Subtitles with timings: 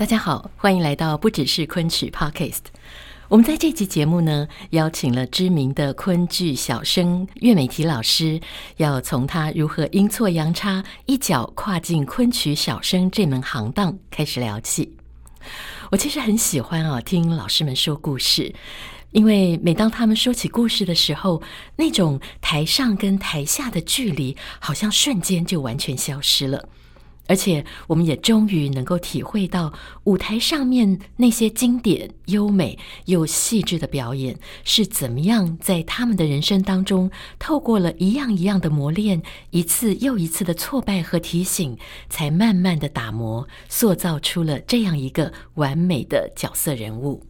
[0.00, 2.62] 大家好，欢迎来到不只是昆曲 Podcast。
[3.28, 8.40] 我们在这集节目呢，邀请了知名的昆剧小生岳美缇老师，
[8.78, 14.96] 要从他如何阴错阳差一脚跨进昆曲小生这门行当开始聊起。
[15.90, 18.54] 我其实很喜欢啊，听老师们说故事，
[19.10, 21.42] 因为每当他们说起故事的时候，
[21.76, 26.70] 那种台上跟台下的距离，好像瞬间就完全消失了。
[27.30, 37.08] 而且，我们也终于能够体会到舞台上面那些经典、优美又细致的表演是怎么样在他们的人生当中，
[37.38, 47.22] 透过了一样一样的磨练，一次又一次的挫败和提醒，才慢慢的打磨，塑造出了这样一个完美的角色人物。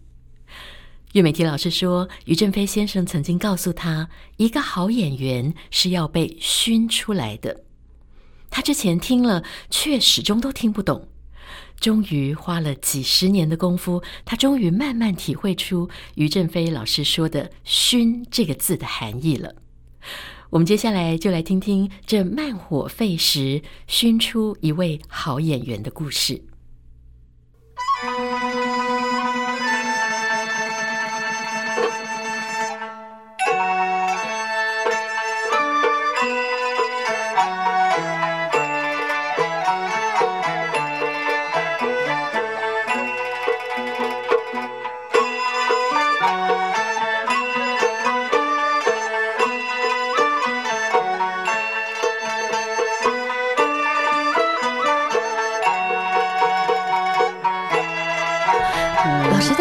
[1.12, 7.65] 岳美缇老师说，于正飞先生曾经告诉他，一个好演员是要被熏出来的。
[8.51, 11.09] 他之前听了，却始终都听不懂。
[11.79, 19.55] 终于花了几十年的功夫，他终于慢慢体会出于振飞老师说的“熏”这个字的含义了。
[20.51, 26.43] 我们接下来就来听听这慢火沸时熏出一位好演员的故事。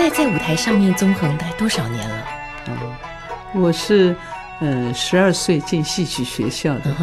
[0.10, 2.26] 在舞台上面纵横待多少年了？
[2.68, 4.16] 嗯，我是，
[4.62, 6.96] 嗯，十二岁进戏曲学校的。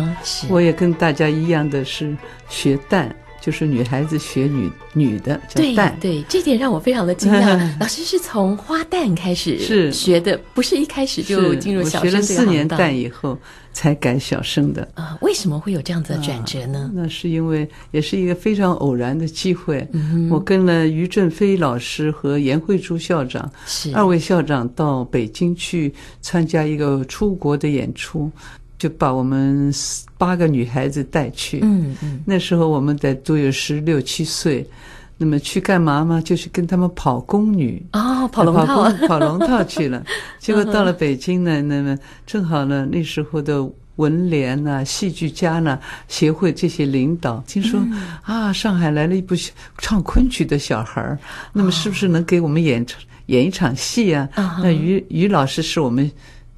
[0.49, 2.17] 我也跟大家一样的是
[2.49, 3.09] 学旦。
[3.41, 7.59] 就是女孩子学女女的对，对，这点让我非常的惊讶。
[7.79, 12.27] 老师是从花旦开始是学的，不是一开始就进入小生这个行当。
[12.27, 13.39] 学了四年旦以后
[13.73, 14.89] 才改小生的。
[14.95, 16.91] 啊，为什么会有这样子的转折呢？
[16.91, 19.87] 啊，那是因为也是一个非常偶然的机会。
[19.93, 28.31] 嗯，我跟了于正飞老师和严慧珠校长，是二位校长到北京去参加一个出国的演出。
[28.79, 29.73] 就把我们
[30.19, 34.69] 八个女孩子带去，嗯嗯，那时候我们得都有十六七岁，
[35.17, 36.21] 那么去干嘛嘛？
[36.21, 40.05] 就是跟他们跑宫女哦，跑龙套，跑，跑龙套去了。
[40.39, 43.67] 结果到了北京呢，那么正好呢，那时候的
[43.97, 49.35] 文联呐、戏剧家呢协会这些领导听说、嗯、啊，上海来了一部
[49.79, 51.19] 唱昆曲的小孩儿，
[51.55, 52.85] 那么是不是能给我们演
[53.27, 54.29] 演一场戏啊？
[54.37, 56.11] 哦、那于于老师是我们。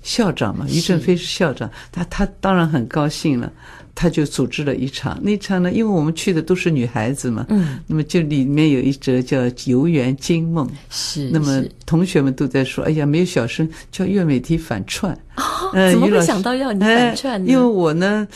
[0.09, 3.53] 校长嘛，于正飞是校长，他他当然很高兴了，
[3.95, 5.19] 他就组织了一场。
[5.23, 9.39] 那场呢，因为我们去的都是女孩子嘛，嗯，那么就里面有一折叫
[9.71, 11.29] 《游园惊梦》，是。
[11.31, 17.53] 那么同学们都在说：“哎呀，没有小生叫岳美缇反串。”哦，怎么会想到要你反串呢？
[17.53, 18.27] 因为我呢，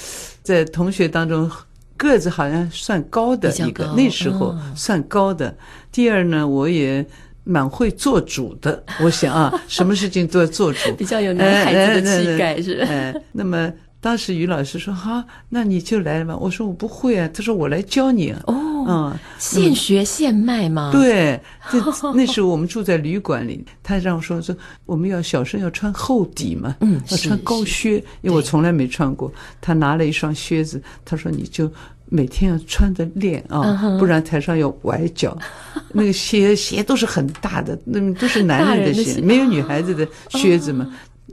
[0.42, 1.50] 在同学当中
[1.96, 5.56] 个子好像算高的一个，那时候算高的。
[5.90, 7.06] 第二呢，我也。
[7.44, 12.78] 蛮会做主的，我想啊， 什么事情都要做主，比较有男孩子的气概是。
[12.80, 20.90] 哎，那么当时于老师说：“好，那你就来吧。”我说：“我不会啊。”他说：“我来教你。”哦，嗯，现学现卖吗？
[20.92, 21.40] 对，
[21.70, 21.78] 这
[22.14, 24.56] 那时候我们住在旅馆里，他让我说说
[24.86, 29.32] 我们要小生要穿厚底嘛，嗯，要穿高靴，因为我从来没穿过。
[29.60, 31.70] 他拿了一双靴子，他说：“你就。”
[32.12, 35.36] 每天要穿着练啊，不然台上要崴脚。
[35.92, 40.86] 那个鞋鞋都是很大的，那都是男人的鞋，没有女孩子的靴子嘛。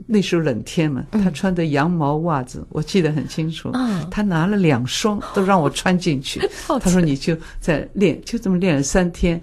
[0.06, 3.70] 那时候冷天嘛，他穿的羊毛袜子，我记得很清楚。
[4.10, 6.40] 他拿了两双，都让我穿进去。
[6.66, 9.38] 他说：“你就在练，就这么练了三天，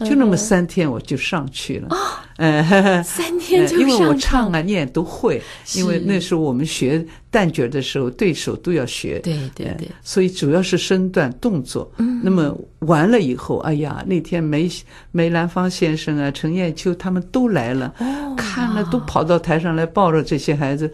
[0.00, 1.96] 就那么三天，我就上去了。”
[2.40, 5.40] 嗯，三天就上去，因为我唱啊念都会，
[5.76, 7.06] 因为那时候我们学。
[7.32, 11.88] 旦角的时候，对手都要学，对对对，所以主要是身段动作。
[11.98, 14.68] 嗯，那么完了以后，哎呀，那天梅
[15.12, 20.92] 梅兰芳先生啊，陈艳秋他们都来了，哦，看了都跑到台上来抱着这些孩子，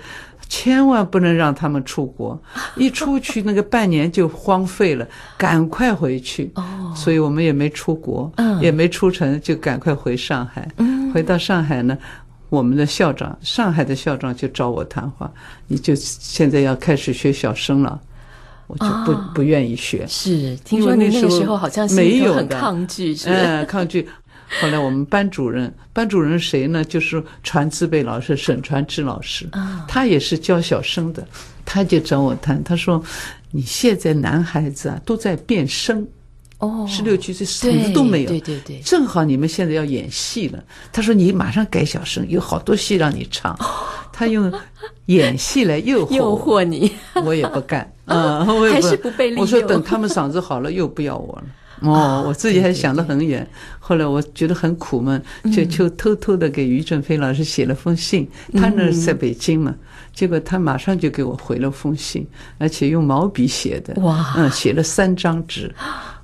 [0.49, 2.41] 千万不能让他们出国，
[2.77, 5.07] 一出去那个半年就荒废了，
[5.37, 6.51] 赶快回去。
[6.55, 10.69] 哦，所以我们也没出国，嗯，也没出城，就赶快回上海。
[10.77, 11.97] 嗯，回到上海呢，
[12.49, 15.31] 我们的校长，上海的校长就找我谈话，
[15.67, 18.01] 你就现在要开始学小生了，
[18.67, 20.07] 我就不、哦、不愿意学。
[20.07, 24.09] 是，听说你那个时候好像没有很抗拒，是嗯，抗拒。
[24.61, 26.85] 后来我们班主任，班主任谁呢？
[26.85, 29.49] 就是传字辈老师沈传志老师，
[29.89, 31.27] 他也是教小生的，
[31.65, 33.03] 他就找我谈，他说
[33.51, 36.07] ：“你现在男孩子啊都在变声，
[36.59, 40.63] 哦，十六七岁什么都没有，对对对，正好你们现在要演戏了。”
[40.93, 43.59] 他说：“你马上改小生，有好多戏让你唱。”
[44.13, 44.51] 他用
[45.07, 46.91] 演戏来诱惑诱惑你，
[47.23, 49.43] 我也不干啊，我也不， 还是不被利用。
[49.43, 51.45] 我说等他们嗓子好了，又不要我了。
[51.83, 53.47] 哦，我自己还想得很远。
[53.79, 55.23] 后来我觉得很苦闷，
[55.55, 58.29] 就就偷偷的给于正飞老师写了封信。
[58.55, 59.75] 他那是在北京嘛，
[60.15, 62.27] 结果他马上就给我回了封信，
[62.59, 63.95] 而且用毛笔写的。
[64.03, 65.73] 哇，嗯，写了三张纸。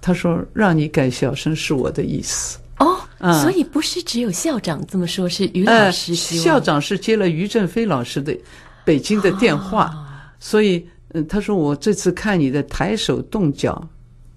[0.00, 2.96] 他说：“让你改小生是我的意思。”哦，
[3.40, 6.14] 所以不是只有校长这么说，是于老师。
[6.14, 8.36] 校长是接了于正飞老师的
[8.84, 9.94] 北京的电话，
[10.40, 13.86] 所以嗯，他说我这次看你的抬手动脚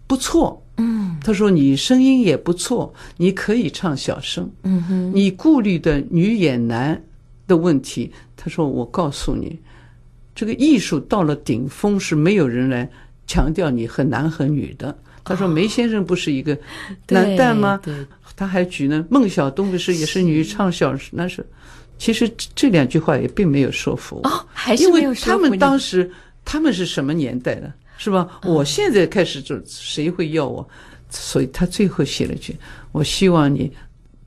[0.06, 0.62] 不错。
[1.26, 4.48] 嗯，他说你声音也不错，你可以唱小生。
[4.64, 7.02] 嗯哼，你顾虑的女演男
[7.48, 9.60] 的问题，他说我告诉你，
[10.36, 12.88] 这个艺术到了顶峰是没有人来
[13.26, 14.96] 强调你和男和女的。
[15.24, 16.56] 他说梅先生不是一个
[17.10, 17.80] 男旦吗？
[17.84, 17.96] 对，
[18.36, 21.10] 他还举呢，孟小冬不是也是女唱小生？
[21.14, 21.44] 那是，
[21.98, 24.30] 其实这两句话也并没有说服我。
[24.30, 25.40] 哦，还是没有说服。
[25.40, 26.12] 因为他们当时
[26.46, 27.74] 他们是什么年代的？
[27.98, 28.40] 是吧？
[28.44, 30.68] 我现在开始就谁会要我？
[31.10, 32.58] 所以他最后写了句
[32.92, 33.72] ：“我希望你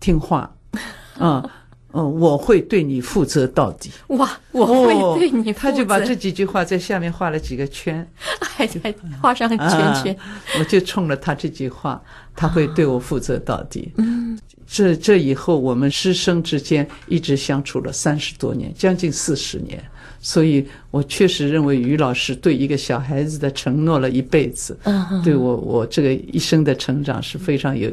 [0.00, 0.50] 听话，
[1.18, 1.44] 啊，
[1.92, 5.60] 嗯，我会对你负责到底。”哇，我会对你负责。
[5.60, 8.06] 他就把这几句话在下面画了几个圈，
[8.40, 9.58] 还还画上圈
[10.02, 10.16] 圈。
[10.58, 12.02] 我就冲了他这句话，
[12.34, 13.92] 他会对我负责到底。
[13.96, 19.82] 嗯，这这以后我们师生之间一直相处了三十多年，将近四十年。
[20.20, 24.76] 所以，我确实认为于老师对一个小孩子的承诺了一辈子，
[25.24, 27.90] 对我我这个一生的成长是非常有，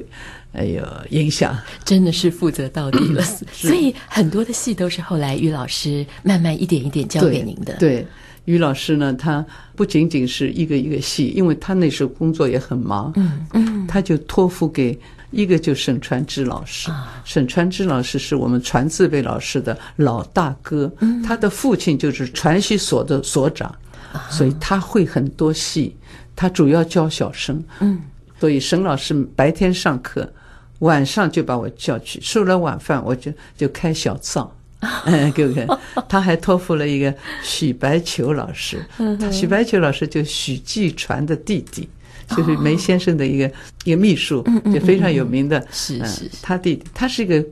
[0.54, 1.56] 哎呦影响。
[1.84, 3.24] 真的是负责到底了。
[3.54, 7.76] 所以很多的戏都是后来于老师慢慢一点一点教给您的。
[7.80, 8.08] 对，对，
[8.46, 9.46] 于老师呢，他
[9.76, 14.98] 不仅仅是一个一个戏，因为他那时候工作也很忙，嗯嗯，他就托付给。
[15.32, 16.90] 一个就沈传之老师，
[17.24, 20.92] 沈传之老师是我们传字辈老师的老大哥，
[21.26, 23.74] 他的父亲就是传习所的所长，
[24.30, 25.96] 所以他会很多戏，
[26.36, 28.02] 他主要教小生，嗯，
[28.40, 30.32] 所以沈老师白天上课，
[30.80, 34.56] 晚上就把我叫去，吃了晚饭我就就开小灶，
[35.06, 37.14] 嗯， 给我他还托付了一个
[37.44, 38.86] 许白求老师，
[39.20, 41.90] 他许白求老师就许继传的弟弟。
[42.30, 43.52] 就是梅先生的一个、哦、
[43.84, 44.44] 一个秘书，
[44.74, 47.46] 就非常有名的，是是，他弟弟，他是一个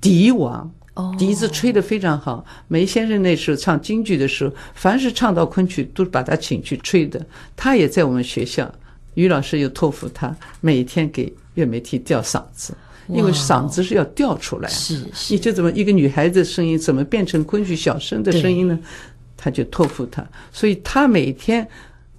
[0.00, 0.70] 笛王，
[1.18, 2.44] 笛子吹得非常好。
[2.68, 7.24] 梅先生那时候唱京剧的时候，凡是唱到昆曲，都把他请去吹的。
[7.56, 8.70] 他也在我们学校，
[9.14, 12.74] 于老师又托付他每天给岳美缇吊嗓子，
[13.08, 14.68] 因为嗓子是要吊出来。
[14.68, 18.78] 是是，你就怎么一个女孩子的声音怎么变成昆曲小生的声音呢？
[19.36, 21.66] 他就托付他，所以他每天。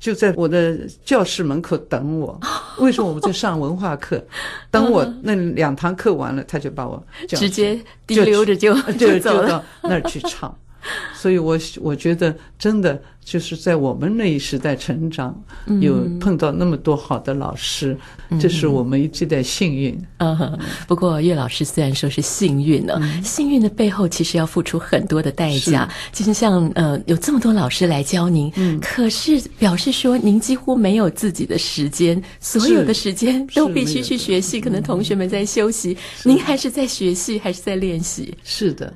[0.02, 2.38] 就在我的教室门口等我。
[2.80, 4.22] 为什么我们在上文化课？
[4.72, 10.54] 等我那两堂课完了，他就把我直接滴溜着就就就到那儿去唱。
[11.14, 13.02] 所以我我觉得真的。
[13.24, 15.40] 就是在我们那一时代成长，
[15.80, 17.96] 有碰到那么多好的老师，
[18.32, 19.96] 嗯、这是我们这代幸运。
[20.18, 25.88] 嗯，不过岳老师虽然说是幸运呢，嗯、幸运的背后其实要付出很多的代价。
[26.12, 34.60] 其实像呃，有这么多老师来教您，嗯，可是表示说您几乎没有自己的时间，所有的时间都必须去学习。
[34.60, 38.36] 可能同学们在休息，您还是在学习，还是在练习？
[38.44, 38.92] 是的，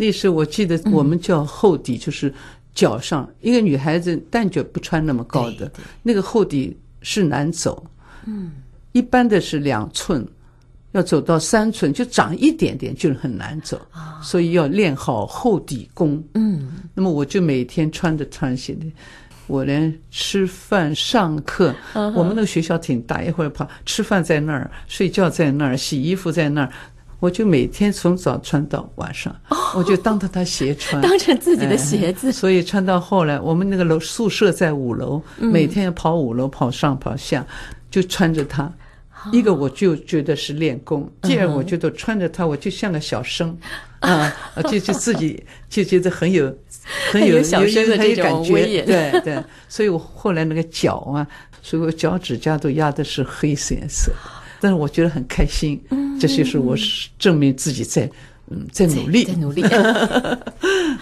[0.00, 2.32] 那时候我记得我们叫厚底，就是。
[2.72, 5.70] 脚上一个女孩子但脚不穿那么高的，
[6.04, 7.84] 那个厚底是难走，
[8.26, 8.52] 嗯，
[8.92, 10.24] 一般的是两寸，
[10.92, 13.78] 要走到三寸就长一点点就是很难走，
[14.22, 18.86] 所以要练好厚底功，嗯，那么我就每天穿着穿鞋的，
[19.48, 21.74] 我连吃饭上课，
[22.14, 26.72] 我们那个学校挺大，一会儿跑吃饭在那儿，睡觉在那儿，洗衣服在那儿。
[27.20, 29.34] 我就每天从早穿到晚上，
[29.76, 32.32] 我就当着他鞋穿，当成自己的鞋子。
[32.32, 37.46] 所以穿到后来，我们那个楼宿舍在五楼，每天要跑五楼，跑上跑下，
[37.90, 38.72] 就穿着它，
[39.30, 43.56] 一个我就觉得是练功，第二我觉得穿着它我就像个小生，
[44.00, 44.34] 啊，
[44.70, 46.56] 就就自己就觉得很有
[47.12, 51.26] 很有小生的这种威严，对对，所以我后来那个脚啊，
[51.62, 54.10] 所以我脚趾甲都压的是黑色颜色，
[54.60, 55.80] 但是我觉得很开心，
[56.20, 56.76] 这就是我
[57.18, 58.10] 证明自己在。
[58.50, 59.62] 嗯，在努力，在，在努力。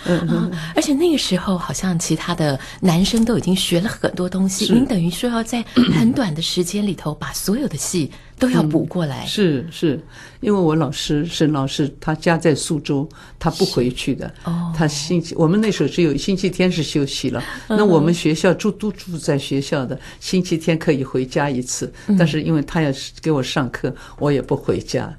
[0.07, 9.25] 嗯，而且那个时候，好像其他的男生都已经学了很多东西，您等于说要在很短的时间里头把所有的戏都要补过来。
[9.25, 10.00] 嗯、是是，
[10.40, 14.31] 因为我老师沈老师，他家在苏州，他不回去的。
[14.45, 17.43] 哦，他星期我们那时候只有星期天是休息了。
[17.67, 21.90] 那我们学校住都住在学校的，星期天可以回家一次。
[22.19, 22.90] 但是因为他要
[23.23, 25.11] 给我上课，我也不回家。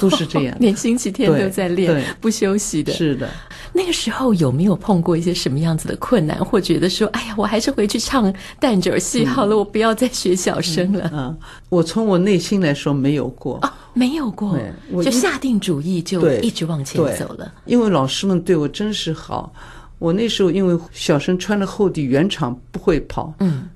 [0.00, 2.92] 都是这样，连星期天都在练，不休息的。
[2.92, 3.28] 是的，
[3.72, 11.10] 那个时候有没有碰过一些什么样子的困难，或觉得说，哎呀，我还是回去唱旦角戏好了，我不要再学小生了。
[11.12, 14.58] 嗯，我从我内心来说没有过，哦，没有过，
[15.02, 17.52] 就下定主意就一直往前走了。
[17.66, 19.52] 因为老师们对我真是好，
[19.98, 23.68] 我那时候因为小生穿了厚底，圆场不会跑，嗯，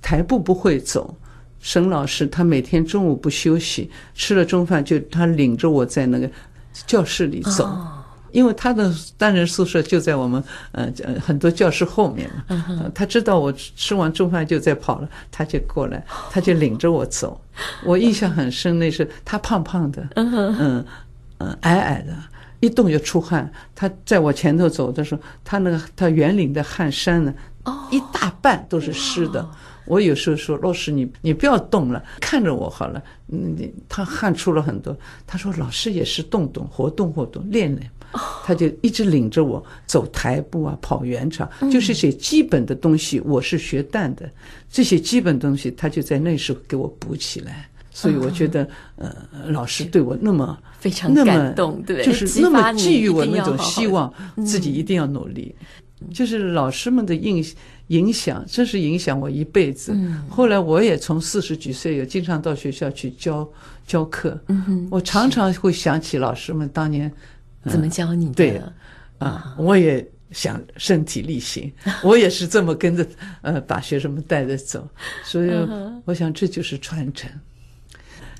[0.00, 1.14] 台步不会走。
[1.64, 6.30] 沈老师他每天中午不休息，吃了中饭就他领着我在那个
[6.86, 7.66] 教室里走，
[8.32, 12.84] 因为他的单人宿舍就在我们呃呃很多教室后面嘛。
[12.94, 17.40] 他知道我吃完中饭就在跑了，他就过来， 他就领着我走。
[17.82, 20.84] 我印象很深，那是他胖胖的，嗯
[21.38, 22.14] 嗯矮矮的，
[22.60, 23.50] 一动就出汗。
[23.74, 27.32] 他在我前头走的时候，他那个他圆领的汗衫呢，
[27.90, 29.48] 一大半都是湿的。
[29.86, 33.02] 我有时候说老师，你你不要动了，看着我好了。
[33.28, 33.56] 嗯，
[33.88, 34.96] 他汗出了很多。
[35.26, 37.90] 他说老师也是动动，活动活动，练练。
[38.44, 43.18] 他就一直领着我走台步啊，跑圆场，就是些基本的东西。
[43.20, 44.30] 我是学旦的，
[44.70, 47.68] 这些基本东西他就在那时候给我补起来。
[47.90, 49.14] 所以我觉得，呃，
[49.48, 54.12] 老师对我那么非常感动，对，就是那么寄予我那种希望，
[54.44, 55.54] 自己一定要努力。
[56.12, 57.54] 就是老师们的印象。
[57.88, 59.92] 影响，真是影响我一辈子。
[59.94, 63.46] 嗯、后来我也从四十几岁，也经常到学校去教
[63.86, 64.40] 教课。
[64.48, 67.12] 嗯、我常常会想起老师们当年、
[67.64, 68.32] 嗯、怎么教你的。
[68.32, 68.62] 对，
[69.18, 71.70] 啊，我也想身体力行，
[72.02, 73.06] 我也是这么跟着
[73.42, 74.88] 呃把学生们带着走。
[75.22, 75.50] 所以
[76.06, 77.30] 我想这就是传承。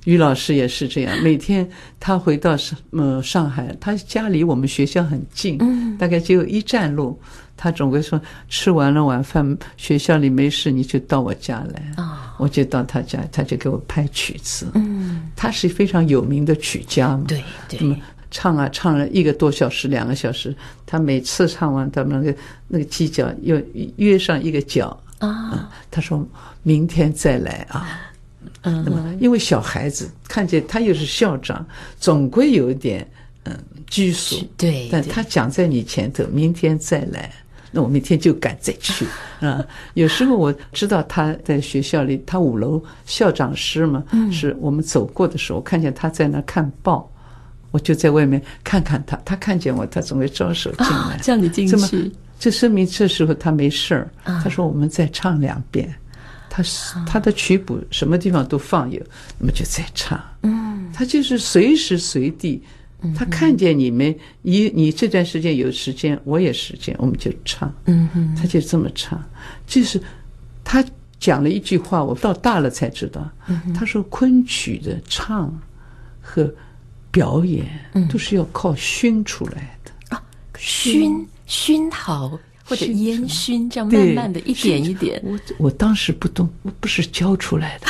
[0.05, 1.67] 于老师也是这样，每天
[1.99, 7.19] 他回到上呃上海，他家离我们学校很近，嗯、大概只有一站路。
[7.57, 11.93] 他总归说，吃完了晚饭，学校里没事，你就到我家来。
[11.97, 14.67] 哦、我就到他家，他就给我拍曲子。
[14.75, 17.25] 嗯，他是非常有名的曲家嘛。
[17.29, 17.79] 对对。
[17.81, 17.97] 那么
[18.31, 23.61] 唱啊唱了一个多小时、两个小时，他每次唱完，他们那个那个犄角又
[23.97, 25.71] 约上一个角啊。
[25.91, 26.27] 他说
[26.65, 28.01] 明天再来啊。
[28.63, 28.83] 嗯。
[28.85, 31.65] 那么因为小孩子看见他又是校长，
[32.01, 33.09] 总归有一点
[33.45, 33.57] 嗯
[33.87, 34.37] 拘束。
[34.57, 34.73] 对。
[34.73, 37.31] 对但他讲在你前头，明天再来。
[37.75, 39.05] 那我明天就赶再去
[39.45, 39.63] 啊！
[39.95, 47.11] 有时候我知道他在学校里，他五楼校长室嘛，是我们走过的时候，看见他在那看报，
[47.73, 49.17] 我就在外面看看他。
[49.25, 52.13] 他看见我，他总会招手进来，叫你进去。
[52.39, 54.09] 这说明这时候他没事儿。
[54.25, 55.93] 他说：“我们再唱两遍。”
[56.49, 56.63] 他
[57.05, 59.03] 他的曲谱什么地方都放有，
[59.39, 60.23] 那么就再唱。
[60.43, 62.63] 嗯，他就是随时随地。
[63.15, 67.71] 他看见你们，你你这段时间有时间，我也时间，我们就唱。
[67.85, 69.23] 嗯哼，他就这么唱，
[69.67, 70.01] 就是
[70.65, 70.83] 他
[71.21, 73.31] 讲了一句话，我到大了才知道。
[73.75, 75.53] 他说昆曲的唱
[76.21, 76.51] 和
[77.11, 77.67] 表演
[78.09, 80.23] 都是要靠熏出来的啊，
[80.57, 85.21] 熏熏陶或者烟熏，这样慢慢的一点一点。
[85.23, 87.87] 我我当时不懂，我不是教出来的，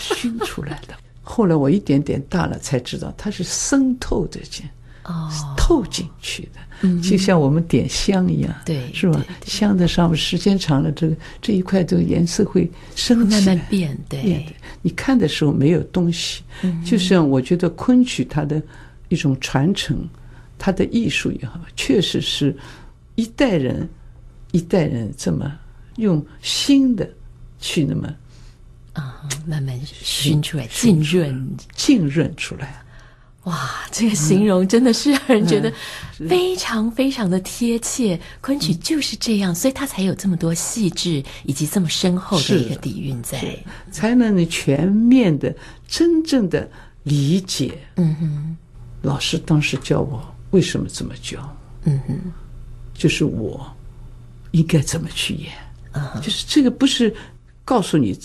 [0.00, 0.95] 熏出来的。
[1.36, 4.64] 后来我一点点大了才知道，它是渗透的进，
[5.04, 9.22] 哦，透进去的，嗯，就像我们点香一样，对，是吧？
[9.44, 14.46] 香的上面时间长了，这个这一块这个颜色会升起来，慢慢变，对。
[14.80, 18.62] 你看的时候没有东西，嗯，就像我觉得昆曲它的
[19.10, 20.08] 一种传承，
[20.56, 22.56] 它的艺术也好，确实是
[23.14, 23.86] 一代人
[24.52, 25.52] 一代人这么
[25.96, 27.06] 用新的
[27.58, 28.08] 去那么。
[28.96, 32.82] 啊，慢慢熏出来，浸润，浸润出来。
[33.44, 35.72] 哇，这个形容真的是让人觉得
[36.28, 38.18] 非常非常的贴切。
[38.40, 43.56] 昆曲就是这样，所以它才有这么多细致以及这么深厚的一个底蕴在，
[43.92, 45.54] 才能你全面的、
[45.86, 46.68] 真正的
[47.04, 47.78] 理解。
[47.96, 48.56] 嗯哼，
[49.02, 51.56] 老师当时教我为什么这么教？
[51.84, 52.18] 嗯哼，
[52.94, 53.64] 就是我
[54.50, 55.52] 应该怎么去演。
[55.92, 57.14] 啊，就是这个不是
[57.62, 58.18] 告诉你。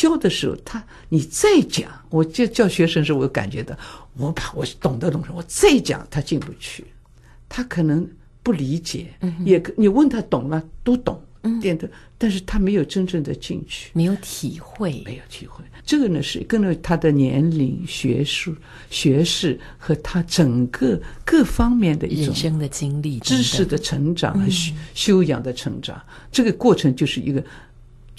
[0.00, 3.76] 你教的时候，他你再讲，我就教学生时，我感觉到，
[4.16, 6.86] 我把我懂得东西，我再讲，他进不去，
[7.50, 8.08] 他可能
[8.42, 9.08] 不理解，
[9.44, 10.62] 也你问他懂了？
[10.82, 11.22] 都懂，
[11.60, 15.62] 点的，但是他没有真正的进去，没有体会，没有体会。
[15.84, 18.56] 这个呢是跟着他的年龄、学术、
[18.88, 26.02] 学识和他整个各方面的一种人生的经历、知识的成长和修修养的成长，
[26.32, 27.44] 这个过程就是一个。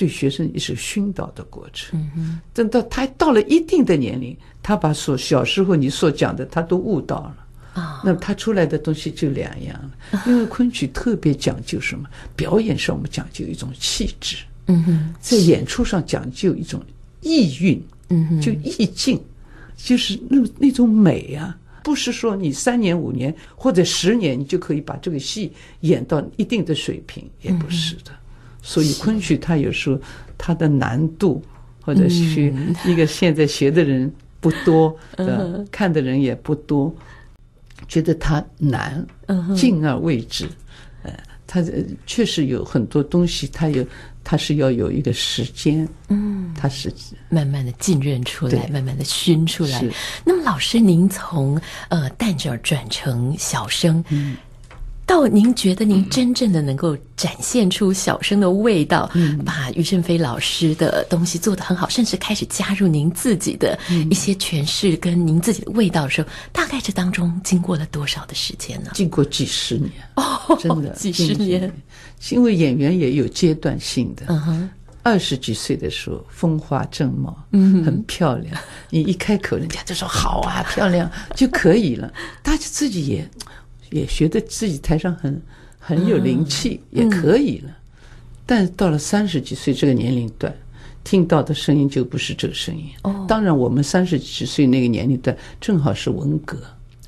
[0.02, 2.00] 对学生也是熏导的过程。
[2.18, 7.38] 嗯等到他到了一定的年龄，他把所小时候你所讲的，他都悟到了
[7.74, 8.02] 啊。
[8.04, 10.24] 那么他出来的东西就两样了。
[10.26, 12.10] 因为昆曲特别讲究什么？
[12.36, 16.82] 表演上我们讲究一种气质，嗯哼，在演出上讲究一种
[17.22, 17.80] 意蕴，
[18.10, 19.22] 嗯哼，就意境，
[19.78, 28.12] 就是那那种美啊，不是说你三年五年或者十年你就可以把这个戏演到一定的水平，也不是的。
[28.62, 30.00] 所以昆曲它有时候
[30.38, 31.44] 它的难度，
[31.82, 32.54] 或者是
[32.86, 36.94] 一个现在学的人不多呃，看的人也不多，
[37.88, 39.06] 觉得它难，
[39.56, 40.48] 敬而畏之。
[41.04, 41.12] 呃，
[41.48, 41.64] 它
[42.06, 43.86] 确实有很多东西，它有
[44.24, 46.94] 它是要有一个时间，嗯，它是
[47.30, 49.84] 慢慢的浸润出来，慢慢的熏出来。
[50.24, 54.38] 那么老师，您从呃旦角转成小生，嗯。
[55.12, 63.78] 到您觉得您真正的能够展现出小生的味道，嗯、把于胜飞老师的东西做得很好，甚至开始加入您自己的
[64.10, 68.92] 一些诠释跟您自己的味道的时候，嗯、大概这当中经过了多少的时间呢？
[68.94, 71.70] 经过几十年哦，真的 几十年。
[72.30, 74.70] 因为演员也有阶段性的，嗯哼，
[75.04, 78.56] 二十几岁的时候风华正茂，嗯，很漂亮，
[78.90, 82.10] 你一开口，人家就说好啊，漂亮就可以了，
[82.42, 83.30] 大家自己也。
[83.92, 85.40] 也觉得自己台上很
[85.78, 87.70] 很有灵气，也可以了。
[88.46, 90.54] 但到了三十几岁这个年龄段，
[91.04, 92.86] 听到的声音就不是这个声音。
[93.04, 96.58] 哦，当然我们三十几岁那个年龄段正好是文革。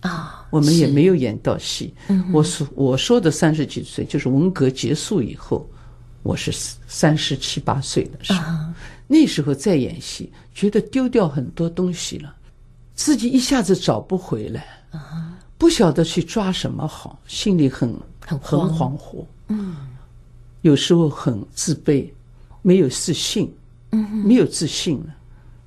[0.01, 1.93] 啊，我们也没有演到戏。
[2.31, 5.65] 我说我说的三十几岁就是文革结束以后，
[6.23, 6.51] 我是
[6.88, 8.53] 三十七八岁的时候，
[9.08, 12.36] 那时候再演戏，觉得丢掉很多东西了，
[12.95, 14.65] 自己一下子找不回来。
[15.63, 19.73] 不晓得去抓什么好，心里很很很恍惚，嗯，
[20.60, 22.10] 有时候很自卑，
[22.62, 23.49] 没有自信，
[23.91, 25.15] 嗯，没有自信了。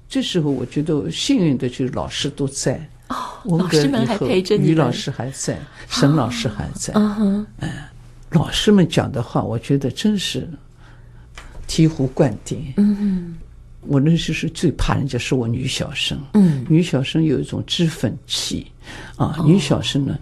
[0.07, 3.17] 这时候我觉得幸运的就是老师都在，哦，
[3.57, 7.91] 老师们还陪着你，于老师还在，沈老师还在，嗯哼，哎，
[8.33, 10.47] 老师们讲的话，我觉得真是
[11.67, 13.35] 醍醐灌顶，嗯哼。
[13.89, 18.67] 我那时是最怕人家说我女小生，嗯，女小生有一种脂粉气，
[19.17, 20.19] 啊，女小生呢，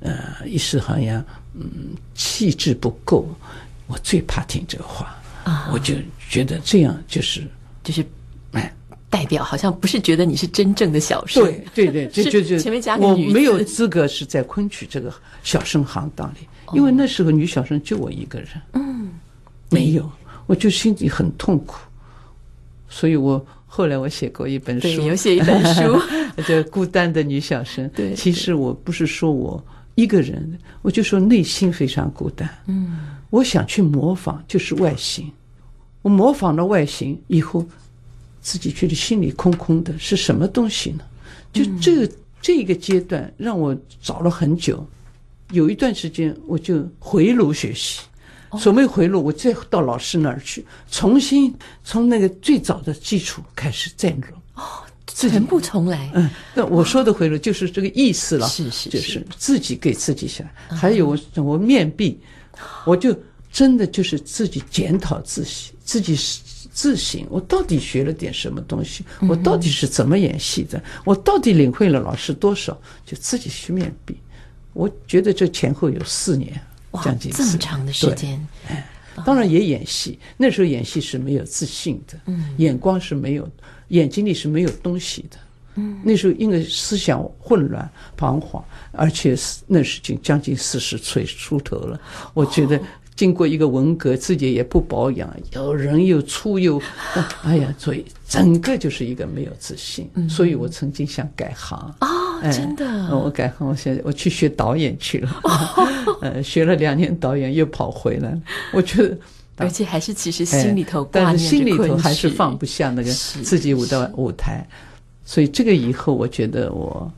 [0.00, 3.28] 呃，一时好像嗯气质不够，
[3.86, 5.94] 我最怕听这个话，啊，我就
[6.28, 7.42] 觉得这样就是
[7.84, 8.04] 就是
[8.52, 8.74] 哎，
[9.08, 11.42] 代表好像不是觉得你是真正的小生，
[11.74, 16.38] 对对对，就就就前面加个女，我没有资格是在昆曲这个小生行当里，
[16.72, 19.08] 因为那时候女小生就我一个人，嗯，
[19.70, 20.10] 没有，
[20.46, 21.78] 我就心里很痛苦。
[22.88, 25.82] 所以我后来我写过一本书，有写一本书
[26.42, 27.86] 叫《孤单的女小生》。
[27.94, 29.62] 对，其实我不是说我
[29.94, 32.48] 一个人，我就说内心非常孤单。
[32.66, 32.98] 嗯，
[33.30, 35.30] 我想去模仿，就是外形。
[36.02, 37.66] 我模仿了外形以后，
[38.40, 41.04] 自己觉得心里空空的，是什么东西呢？
[41.52, 44.86] 就这个这个阶段让我找了很久，
[45.50, 48.00] 有一段时间我就回炉学习。
[48.58, 54.62] 所谓回路，我再到老师那儿去，重新从那个最早的基础开始再录哦，
[55.06, 56.10] 全部重来。
[56.14, 60.46] 嗯，那我说的回路就是这个意思了，是是，就是自己给自己想。
[60.68, 62.20] 还有我我面壁，
[62.84, 63.14] 我就
[63.50, 66.18] 真的就是自己检讨自己，自己
[66.72, 69.04] 自省，我到底学了点什么东西？
[69.28, 70.82] 我到底是怎么演戏的？
[71.04, 72.78] 我到底领会了老师多少？
[73.04, 74.16] 就自己去面壁。
[74.72, 76.60] 我觉得这前后有四年。
[77.04, 78.86] 将近这么长的时间，哎，
[79.24, 80.18] 当然也演戏。
[80.36, 83.48] 那时候演戏是没有自信的，嗯，眼光是没有，
[83.88, 85.36] 眼睛里是没有东西的，
[85.76, 86.00] 嗯。
[86.04, 92.00] 那时候因为思想混乱、彷徨，而且那时已经将近四十岁出头了。
[92.34, 92.80] 我觉得
[93.14, 96.80] 经过一个文革，自己也不保养，又人又粗又，
[97.42, 100.08] 哎呀，所以整个就是一个没有自信。
[100.28, 101.78] 所以我曾经想改行。
[102.00, 105.40] 哦，真的，我改行，我现在我去学导演去了，
[106.20, 108.38] 呃，学了两年导演，又跑回来。
[108.72, 109.18] 我觉得，
[109.56, 114.66] 而且还是其实心里头，但是心里头还是放不下那个自己舞的舞台，
[115.24, 117.10] 所以这个以后，我觉得我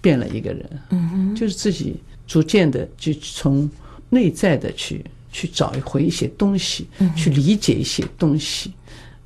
[0.00, 3.70] 变了一个人，嗯哼，就是自己逐渐的就从
[4.08, 8.72] 内在的去去找回一些东西，去理解一些东西，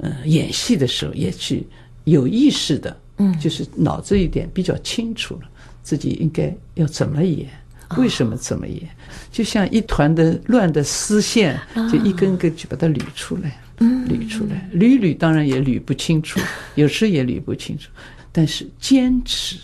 [0.00, 1.66] 呃演戏的时候，也去
[2.04, 5.42] 有意识的，嗯，就是脑子一点比较清楚了，
[5.82, 7.48] 自己应该要怎么演，
[7.96, 8.88] 为什么怎么演，
[9.30, 11.60] 就像一团的乱的丝线，
[11.90, 16.40] 就一根根去把它捋出来，捋出来，捋捋当然也捋不清楚，
[16.76, 17.90] 有时也捋不清楚，
[18.32, 19.56] 但是坚持，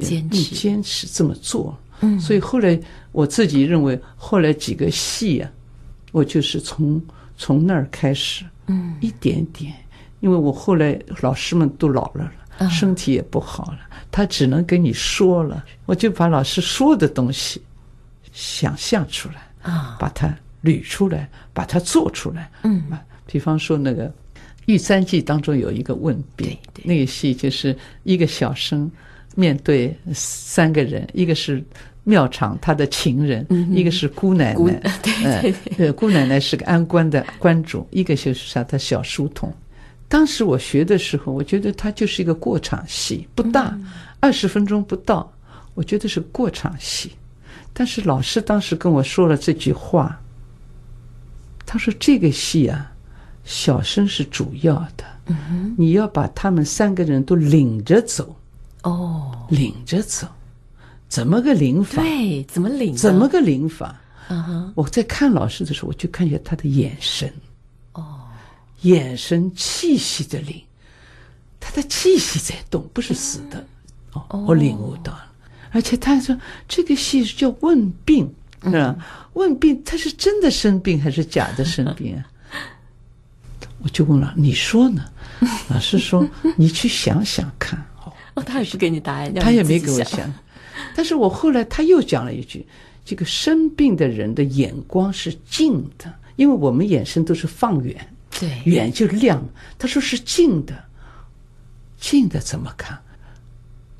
[0.00, 1.78] 坚持，坚持这么做。
[2.00, 2.78] 嗯，所以后来
[3.12, 5.50] 我自己认为，后来几个戏啊，
[6.10, 7.00] 我就是从
[7.36, 9.72] 从那儿开始，嗯，一点点，
[10.20, 17.60] 因为我后来老师们都老了了，身体也不好了，他只能跟你说了，我就把老师说的东西
[18.32, 22.82] 想象出来啊，把它捋出来，把它做出来，嗯，
[23.26, 24.08] 比方说那个
[24.66, 28.90] 《玉簪记》当中有一个问病，那个戏就是一个小生
[29.34, 31.64] 面对三个人，一个是。
[32.04, 39.52] 庙场他的情人，一个是姑奶奶， 对对，姑奶奶是个安官的官主，一个就是啥，他小书童。
[40.08, 43.78] 当时我学的时候，我觉得他就是一个过场戏，不大，
[44.20, 45.32] 二十分钟不到，
[45.74, 47.12] 我觉得是过场戏。
[47.72, 50.20] 但是老师当时跟我说了这句话，
[51.64, 52.92] 他说这个戏啊，
[53.44, 55.34] 小生是主要的，
[55.78, 58.36] 你要把他们三个人都领着走，
[58.82, 60.26] 哦，领着走。
[61.12, 62.00] 怎么个领法？
[62.00, 62.96] 对，怎么领？
[62.96, 64.00] 怎么个领法？
[64.28, 67.30] 嗯哼，我在看老师的时候，我就看见他的眼神，
[67.92, 68.22] 哦，
[68.80, 70.62] 眼神气息的领，
[71.60, 73.62] 他的气息在动，不是死的。
[74.14, 75.26] 哦，我领悟到了。
[75.70, 76.34] 而且他说
[76.66, 78.32] 这个戏是叫问病，
[78.64, 78.96] 是吧？
[79.34, 82.24] 问病，他是真的生病还是假的生病啊？
[83.84, 85.04] 我就问了，你说呢？
[85.68, 87.78] 老师说，你去想想看。
[88.32, 90.32] 哦，他也不给你答案，他也没给我想。
[90.94, 92.66] 但是我后来他又讲了一句
[93.04, 99.42] ：“这个生病的人的眼光是近的，因为我们眼神都是放远，对，远就亮。
[99.78, 100.84] 他说是近的，
[101.98, 102.98] 近的怎么看？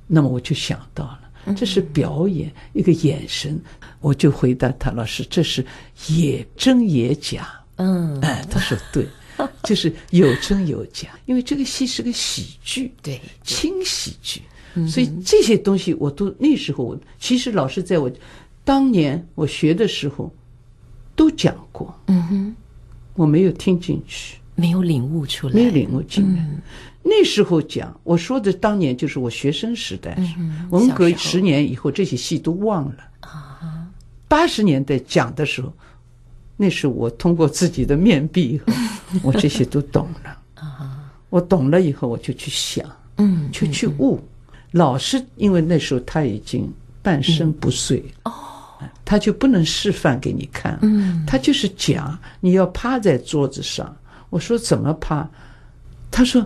[0.07, 3.61] 那么我就想到了，这是表演一个眼神。
[4.01, 5.65] 我就回答他老师：这是
[6.09, 7.49] 也真也假。
[7.77, 9.07] 嗯，哎，他说对，
[9.65, 14.43] 就是有真有假，因为这个戏是个喜剧，对，轻喜剧。”
[14.89, 18.11] 所以这些东西我都那时候我其实老师在我
[18.65, 20.33] 当年我学的时候
[21.15, 22.57] 都讲过，嗯哼，
[23.15, 26.47] 我没有听进去，没有领悟出来，没有领悟进来。
[27.03, 30.17] 那时候讲我说的当年就是我学生时代，
[30.71, 32.97] 文革十年以后这些戏都忘了。
[33.21, 33.89] 啊。
[34.29, 35.73] 八十年代讲的时候，
[36.57, 38.73] 那是我通过自己的面壁以后，
[39.23, 40.39] 我这些都懂了。
[40.63, 41.13] 啊。
[41.29, 44.21] 我懂了以后，我就去想，嗯，就去悟。
[44.73, 46.71] 老师，因为那时候他已经
[47.03, 48.33] 半身不遂，哦，
[49.05, 53.95] 他就不能示范给你看，嗯，他就是讲你要趴在桌子上。
[54.31, 55.29] 我说怎么趴？
[56.11, 56.45] 他说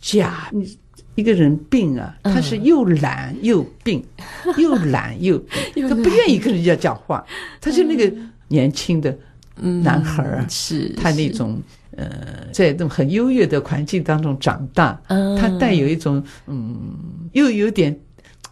[0.00, 0.76] 假，你
[1.14, 4.04] 一个人病啊，他是又懒又病，
[4.58, 5.38] 又懒又
[5.72, 7.24] 病，他不愿意跟人家讲话。
[7.60, 8.12] 他就那个
[8.48, 9.16] 年轻的
[9.54, 11.60] 男孩啊，是他那种。
[11.96, 14.98] 呃，在那种很优越的环境当中长大，
[15.38, 16.90] 他带有一种嗯，
[17.32, 17.94] 又有点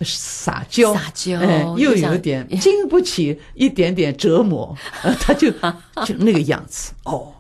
[0.03, 4.77] 撒娇，撒娇，哎，又有点 经不起一点点折磨，
[5.21, 5.51] 他就
[6.05, 6.93] 就那个样子。
[7.05, 7.33] 哦，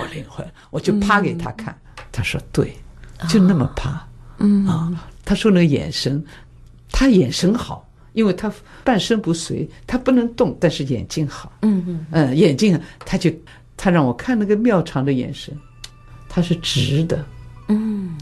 [0.00, 1.76] 我灵魂，我就趴给他看，
[2.12, 2.76] 他说对，
[3.28, 4.06] 就那么趴，
[4.38, 4.92] 嗯啊，
[5.24, 6.24] 他说那个眼神，
[6.92, 8.52] 他眼神好，因为他
[8.84, 13.28] 半身不遂，他不能动，但是眼睛好，嗯嗯嗯，眼睛他就。
[13.78, 15.56] 他让我看那个庙长的眼神，
[16.28, 17.24] 他是直的，
[17.68, 18.18] 嗯，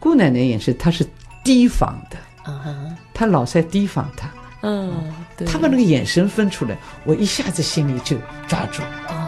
[0.00, 1.06] 姑奶奶眼神他是
[1.44, 4.28] 提防的，嗯哼，他老在提防他，
[4.62, 8.16] 嗯，对，他把那个眼神分出来，我一下子心里就
[8.48, 8.82] 抓住。
[9.06, 9.23] 听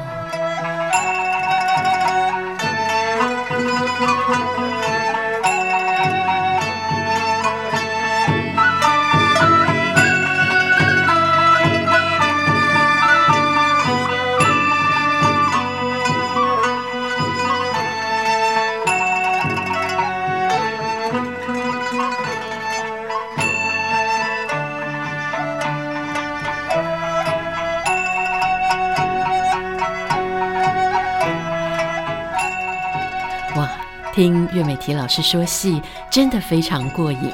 [34.86, 37.30] 岳美缇老师说戏，真的非常过瘾。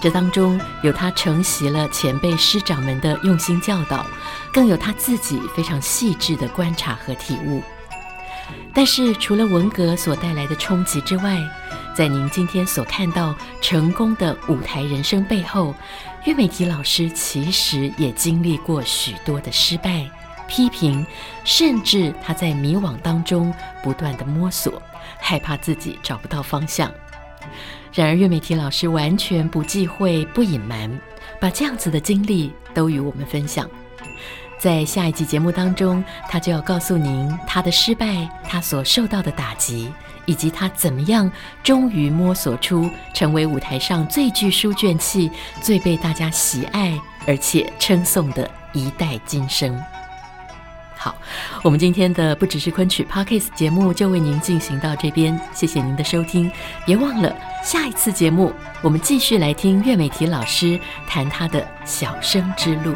[0.00, 4.06] 这当中有他承袭了前辈师长们的用心教导，
[4.52, 7.62] 更有他自己非常细致的观察和体悟。
[8.72, 11.38] 但是，除了文革所带来的冲击之外，
[11.94, 15.74] 在您今天所看到成功的舞台人生背后，
[16.24, 20.08] 岳美缇老师其实也经历过许多的失败、
[20.46, 21.04] 批评，
[21.44, 24.80] 甚至他在迷惘当中不断的摸索。
[25.26, 26.88] 害怕自己找不到方向。
[27.92, 30.88] 然而，岳美缇老师完全不忌讳、不隐瞒，
[31.40, 33.68] 把这样子的经历都与我们分享。
[34.56, 39.92] 在下一集节目当中，他就要告诉您他的失败，他所受到的打击，
[40.26, 41.30] 以及他怎么样
[41.64, 45.28] 终于摸索出成为舞台上最具书卷气、
[45.60, 49.76] 最被大家喜爱而且称颂的一代金声。
[50.96, 51.14] 好，
[51.62, 56.50] 我们今天的不只是昆曲 Podcast 节目就为您进行到这边，谢谢您的收听。
[56.84, 62.94] 别忘了下一次节目，我们继续来听岳美缇老师谈她的小生之路。